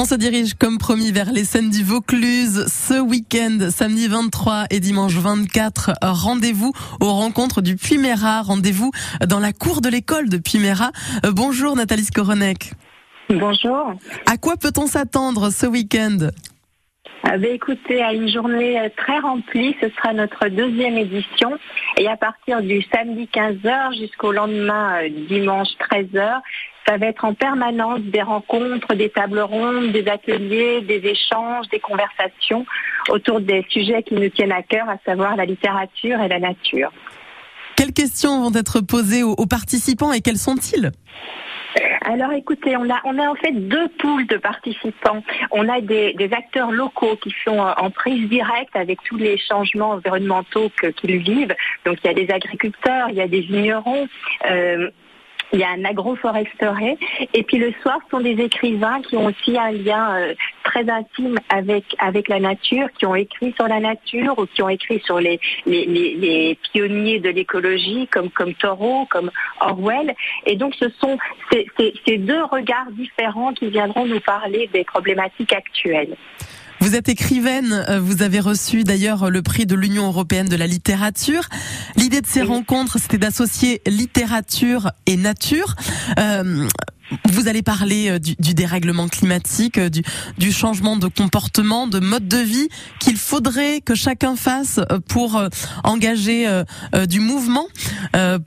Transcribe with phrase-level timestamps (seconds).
[0.00, 4.78] On se dirige comme promis vers les scènes du Vaucluse ce week-end, samedi 23 et
[4.78, 5.90] dimanche 24.
[6.02, 8.42] Rendez-vous aux rencontres du Puy-Méra.
[8.42, 8.92] Rendez-vous
[9.26, 10.92] dans la cour de l'école de Puy-Méra.
[11.26, 12.74] Euh, bonjour Nathalie Skoronek.
[13.28, 13.92] Bonjour.
[14.30, 16.28] À quoi peut-on s'attendre ce week-end?
[17.24, 21.58] Ah ben écoutez, à une journée euh, très remplie, ce sera notre deuxième édition.
[21.96, 26.40] Et à partir du samedi 15h jusqu'au lendemain euh, dimanche 13h,
[26.88, 31.80] ça va être en permanence des rencontres, des tables rondes, des ateliers, des échanges, des
[31.80, 32.64] conversations
[33.10, 36.90] autour des sujets qui nous tiennent à cœur, à savoir la littérature et la nature.
[37.76, 40.90] Quelles questions vont être posées aux, participants et quels sont-ils?
[42.06, 45.22] Alors écoutez, on a, on a en fait deux poules de participants.
[45.50, 50.72] On a des, acteurs locaux qui sont en prise directe avec tous les changements environnementaux
[50.96, 51.54] qu'ils vivent.
[51.84, 54.08] Donc il y a des agriculteurs, il y a des vignerons.
[54.50, 54.90] Euh,
[55.52, 56.98] il y a un agroforesterie.
[57.34, 60.34] Et puis le soir, ce sont des écrivains qui ont aussi un lien euh,
[60.64, 64.68] très intime avec, avec la nature, qui ont écrit sur la nature ou qui ont
[64.68, 70.14] écrit sur les, les, les, pionniers de l'écologie comme, comme Thoreau, comme Orwell.
[70.46, 71.16] Et donc ce sont
[71.50, 76.16] ces deux regards différents qui viendront nous parler des problématiques actuelles.
[76.88, 80.66] Vous êtes écrivaine, euh, vous avez reçu d'ailleurs le prix de l'Union européenne de la
[80.66, 81.46] littérature.
[81.96, 85.76] L'idée de ces rencontres, c'était d'associer littérature et nature.
[86.18, 86.66] Euh,
[87.26, 90.02] vous allez parler euh, du, dérèglement climatique, du,
[90.38, 95.42] du, changement de comportement, de mode de vie qu'il faudrait que chacun fasse pour
[95.84, 96.46] engager
[97.06, 97.66] du mouvement,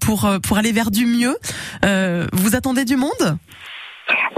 [0.00, 1.36] pour pour aller vers du mieux.
[2.32, 3.36] vous attendez du monde?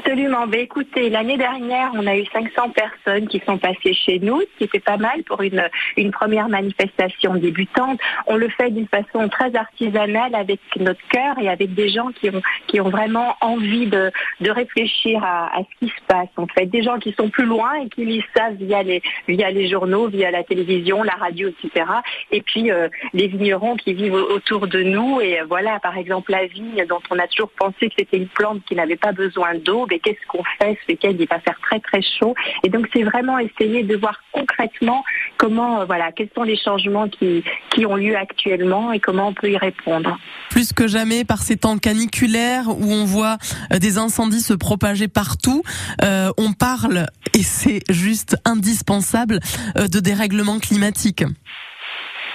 [0.04, 0.48] Absolument.
[0.48, 4.58] Ben, écoutez, l'année dernière, on a eu 500 personnes qui sont passées chez nous, ce
[4.58, 5.62] qui était pas mal pour une,
[5.96, 8.00] une première manifestation débutante.
[8.26, 12.30] On le fait d'une façon très artisanale avec notre cœur et avec des gens qui
[12.30, 16.28] ont, qui ont vraiment envie de, de réfléchir à, à ce qui se passe.
[16.36, 19.52] En fait, des gens qui sont plus loin et qui lisent ça via les, via
[19.52, 21.86] les journaux, via la télévision, la radio, etc.
[22.32, 25.20] Et puis, euh, les vignerons qui vivent autour de nous.
[25.20, 28.28] Et euh, voilà, par exemple, la vigne dont on a toujours pensé que c'était une
[28.28, 31.58] plante qui n'avait pas besoin d'eau mais qu'est-ce qu'on fait ce week-end Il va faire
[31.60, 32.34] très très chaud.
[32.64, 35.04] Et donc c'est vraiment essayer de voir concrètement
[35.36, 39.34] comment, euh, voilà, quels sont les changements qui, qui ont lieu actuellement et comment on
[39.34, 40.18] peut y répondre.
[40.48, 43.36] Plus que jamais par ces temps caniculaires où on voit
[43.72, 45.62] euh, des incendies se propager partout,
[46.02, 49.40] euh, on parle, et c'est juste indispensable,
[49.76, 51.24] de dérèglement climatique.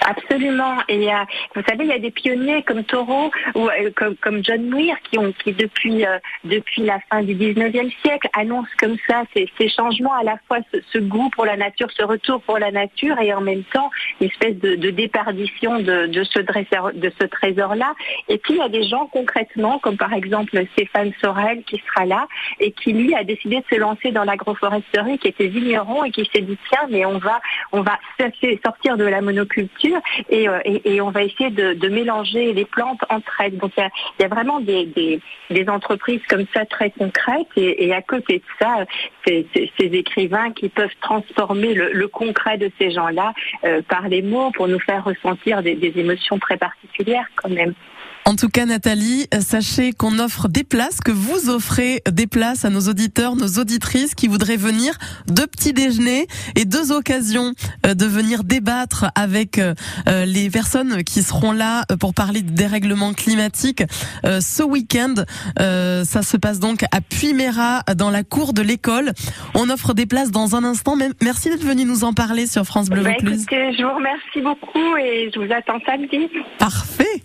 [0.08, 0.78] Absolument.
[0.88, 1.16] Et euh,
[1.54, 3.90] vous savez, il y a des pionniers comme Thoreau ou euh,
[4.22, 8.70] comme, John Muir qui ont qui depuis euh, depuis la fin du 19e siècle annoncent
[8.78, 10.60] comme ça ces, changements à la fois
[10.92, 14.28] ce, goût pour la nature, ce retour pour la nature et en même temps une
[14.28, 17.94] espèce de, déperdition de, de ce trésor de ce trésor là.
[18.28, 22.06] Et puis il y a des gens concrètement comme par exemple Stéphane Sorel qui sera
[22.06, 22.26] là
[22.60, 26.28] et qui lui a décidé de se lancer dans l'agroforesterie, qui était vigneron et qui
[26.32, 27.42] s'est dit tiens mais on va
[27.72, 27.98] on va
[28.64, 29.97] sortir de la monoculture
[30.32, 33.56] euh, et, on va essayer de, mélanger les plantes entre elles.
[33.56, 33.88] Donc il
[34.20, 35.20] y a, vraiment des,
[35.68, 38.84] entreprises comme ça très concrètes et, à côté de ça,
[39.26, 39.48] ces,
[39.78, 43.32] écrivains qui peuvent transformer le, concret de ces gens-là
[43.64, 47.74] euh, par les mots pour nous faire ressentir des émotions très particulières quand même.
[48.28, 52.68] En tout cas, Nathalie, sachez qu'on offre des places, que vous offrez des places à
[52.68, 57.54] nos auditeurs, nos auditrices qui voudraient venir deux petits déjeuners et deux occasions
[57.86, 59.72] euh, de venir débattre avec euh,
[60.10, 63.82] euh, les personnes qui seront là pour parler de dérèglement climatique
[64.24, 65.14] ce week-end.
[65.56, 69.12] Ça se passe donc à Puymera dans la cour de l'école.
[69.54, 70.96] On offre des places dans un instant.
[71.22, 74.96] Merci d'être venu nous en parler sur France Bleu bah, Écoutez, je vous remercie beaucoup
[74.98, 76.28] et je vous attends samedi.
[76.58, 77.22] Parfait.